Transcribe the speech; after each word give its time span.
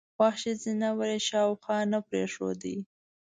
وحشي 0.19 0.51
ځناور 0.63 1.09
یې 1.13 1.19
شاوخوا 1.27 1.79
نه 1.91 1.99
پرېښود. 2.07 2.61